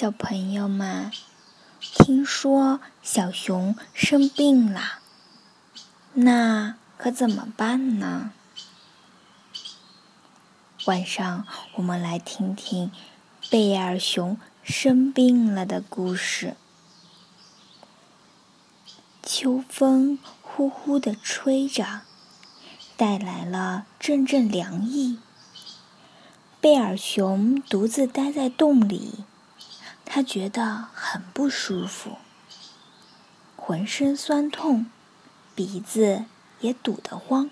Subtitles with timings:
[0.00, 1.12] 小朋友们，
[1.78, 5.00] 听说小熊生病了，
[6.14, 8.32] 那可怎么办呢？
[10.86, 12.90] 晚上我们来听听
[13.50, 16.56] 贝尔熊生病了的故事。
[19.22, 22.00] 秋风呼呼的吹着，
[22.96, 25.18] 带来了阵阵凉意。
[26.58, 29.26] 贝尔熊独自待在洞里。
[30.12, 32.18] 他觉得很不舒服，
[33.54, 34.86] 浑身酸痛，
[35.54, 36.24] 鼻子
[36.58, 37.48] 也堵得慌。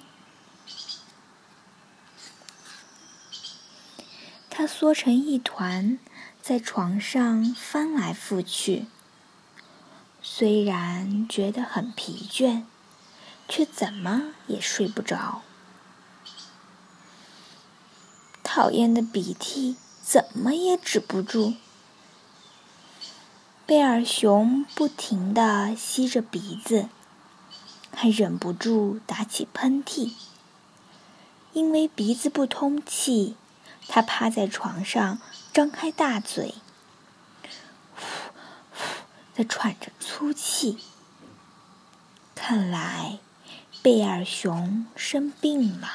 [4.50, 6.00] 他缩成一团，
[6.42, 8.86] 在床上翻来覆去。
[10.20, 12.64] 虽然觉得很疲倦，
[13.48, 15.42] 却怎么也睡不着。
[18.42, 21.54] 讨厌的鼻涕怎么也止不住。
[23.68, 26.88] 贝尔熊不停地吸着鼻子，
[27.94, 30.14] 还忍不住打起喷嚏。
[31.52, 33.36] 因为鼻子不通气，
[33.86, 35.18] 他趴在床上，
[35.52, 36.54] 张开大嘴，
[37.94, 38.06] 呼
[38.72, 38.84] 呼
[39.34, 40.78] 地喘着粗气。
[42.34, 43.18] 看来，
[43.82, 45.90] 贝尔熊生病了。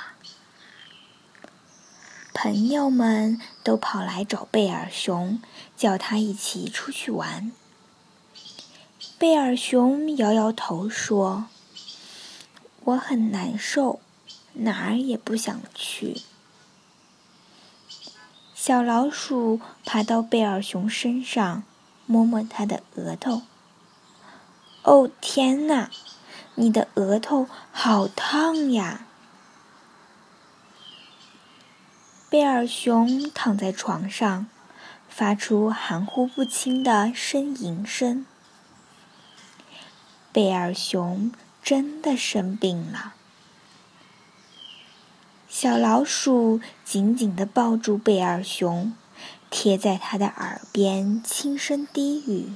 [2.35, 5.41] 朋友们都跑来找贝尔熊，
[5.75, 7.51] 叫他一起出去玩。
[9.23, 11.45] 贝尔熊摇摇头说
[12.83, 14.01] ：“我很难受，
[14.51, 16.19] 哪儿也不想去。”
[18.53, 21.63] 小老鼠爬到贝尔熊身上，
[22.05, 23.43] 摸摸它的额头。
[24.83, 25.89] “哦，天哪，
[26.55, 29.05] 你的额头好烫呀！”
[32.29, 34.47] 贝尔熊躺在床上，
[35.07, 38.25] 发出含糊不清的呻吟声。
[40.33, 41.31] 贝尔熊
[41.61, 43.13] 真的生病了。
[45.47, 48.95] 小老鼠紧紧地抱住贝尔熊，
[49.51, 52.55] 贴在他的耳边轻声低语：“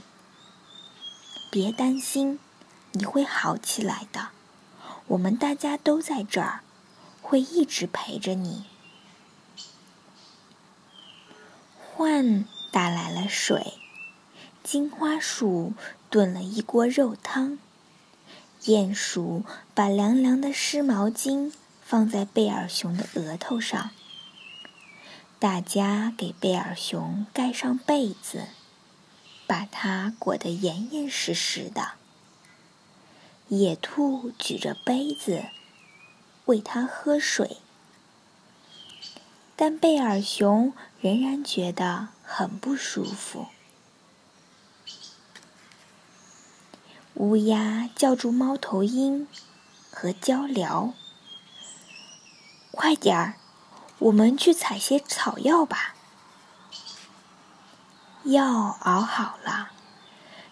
[1.51, 2.39] 别担心，
[2.93, 4.29] 你会好起来的。
[5.09, 6.61] 我们大家都在这儿，
[7.21, 8.65] 会一直陪着你。”
[11.95, 13.75] 獾打来了水，
[14.63, 15.73] 金花鼠
[16.09, 17.59] 炖了一锅肉汤。
[18.67, 23.91] 鼹鼠把凉凉的湿毛巾放在贝尔熊的额头上，
[25.39, 28.47] 大家给贝尔熊盖上被子，
[29.47, 31.91] 把它裹得严严实实的。
[33.47, 35.45] 野兔举着杯子
[36.43, 37.59] 喂它喝水，
[39.55, 43.47] 但贝尔熊仍然觉得很不舒服。
[47.19, 49.27] 乌鸦叫住猫头鹰
[49.91, 50.93] 和鹪鹩
[52.69, 53.33] ：“快点儿，
[53.97, 55.95] 我们去采些草药吧。”
[58.25, 59.71] 药熬好了，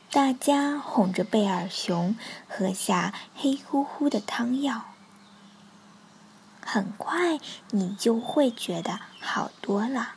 [0.10, 2.18] 大家哄着贝尔熊
[2.50, 4.86] 喝下黑乎乎的汤药。
[6.66, 7.40] 很快，
[7.70, 10.14] 你就会觉得好多了。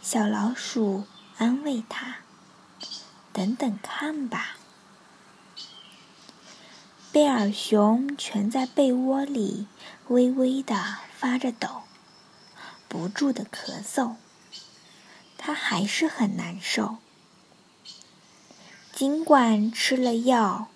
[0.00, 1.04] 小老鼠
[1.36, 2.16] 安慰他
[3.34, 4.56] ：“等等看吧。”
[7.12, 9.66] 贝尔熊蜷在被窝里，
[10.08, 11.82] 微微的发着抖，
[12.88, 14.14] 不住的咳嗽。
[15.36, 16.96] 他还是很难受。
[18.94, 20.68] 尽管吃了药，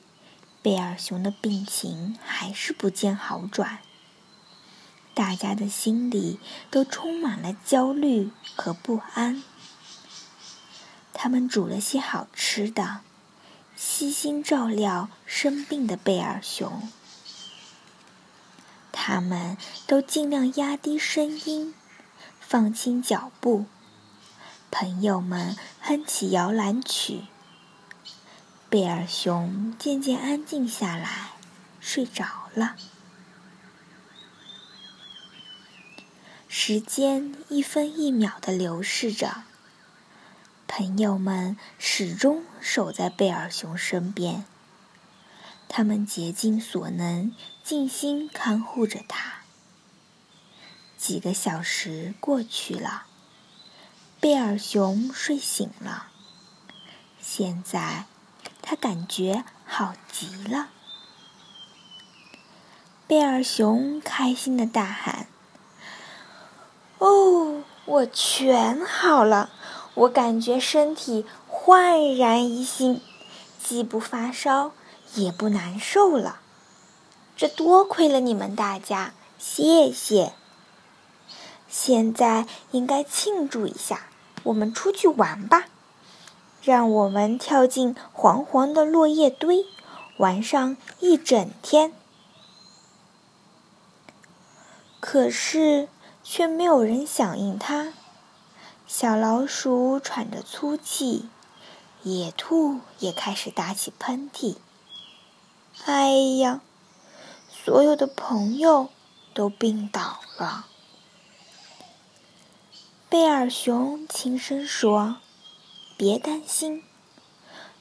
[0.60, 3.78] 贝尔熊的病情还是不见好转。
[5.14, 6.38] 大家的心里
[6.70, 9.42] 都充满了焦虑和不安。
[11.14, 13.05] 他们煮了些好吃的。
[13.76, 16.88] 悉心照料生病的贝尔熊，
[18.90, 21.74] 他们都尽量压低声音，
[22.40, 23.66] 放轻脚步。
[24.70, 27.24] 朋友们哼起摇篮曲，
[28.70, 31.32] 贝尔熊渐渐安静下来，
[31.78, 32.24] 睡着
[32.54, 32.76] 了。
[36.48, 39.44] 时间一分一秒的流逝着。
[40.68, 44.44] 朋友们始终守在贝尔熊身边，
[45.68, 47.32] 他们竭尽所能，
[47.62, 49.42] 尽心看护着他。
[50.98, 53.04] 几个小时过去了，
[54.20, 56.08] 贝尔熊睡醒了。
[57.20, 58.06] 现在，
[58.60, 60.70] 他感觉好极了。
[63.06, 65.28] 贝尔熊开心的大喊
[66.98, 69.50] ：“哦，我全好了！”
[69.96, 73.00] 我感觉身体焕然一新，
[73.62, 74.72] 既不发烧，
[75.14, 76.40] 也不难受了。
[77.34, 80.34] 这多亏了你们大家，谢谢。
[81.68, 84.08] 现在应该庆祝一下，
[84.44, 85.64] 我们出去玩吧。
[86.62, 89.64] 让我们跳进黄黄的落叶堆，
[90.18, 91.92] 玩上一整天。
[95.00, 95.88] 可是，
[96.22, 97.94] 却没有人响应他。
[98.88, 101.28] 小老鼠喘着粗气，
[102.04, 104.56] 野兔也开始打起喷嚏。
[105.86, 106.60] 哎呀，
[107.50, 108.90] 所有的朋友
[109.34, 110.66] 都病倒了。
[113.08, 115.16] 贝尔熊轻声说
[115.98, 116.84] ：“别担心。”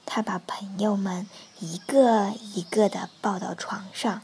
[0.07, 1.27] 他把朋友们
[1.59, 4.23] 一个一个的抱到床上，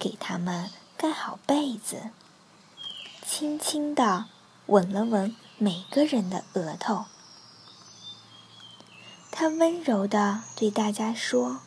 [0.00, 2.10] 给他们盖好被子，
[3.24, 4.26] 轻轻的
[4.66, 5.34] 吻了吻。
[5.58, 7.06] 每个人的额头，
[9.30, 11.60] 他温柔的对大家说：“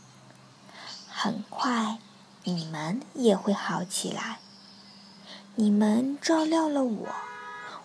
[1.10, 1.98] 很快，
[2.44, 4.42] 你们也会好起来。
[5.56, 7.08] 你们照料了我，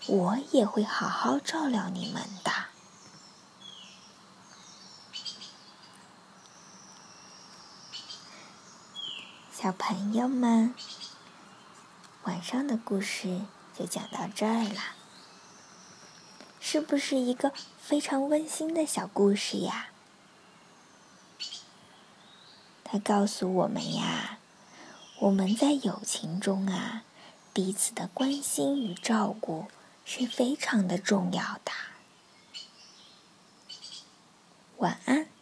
[0.05, 2.51] 我也会好好照料你们的。”
[9.51, 10.75] 小朋友们，
[12.25, 13.41] 晚上的故事
[13.75, 14.81] 就讲到这儿了。
[16.67, 19.89] 是不是一个非常温馨的小故事呀？
[22.83, 24.39] 他告诉我们呀，
[25.19, 27.03] 我们在友情中啊，
[27.53, 29.67] 彼此的关心与照顾
[30.05, 31.71] 是非常的重要的。
[34.77, 35.34] 晚安。